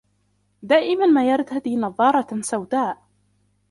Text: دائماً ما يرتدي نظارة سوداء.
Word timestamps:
دائماً 0.61 1.05
ما 1.05 1.29
يرتدي 1.31 1.75
نظارة 1.75 2.41
سوداء. 2.41 3.01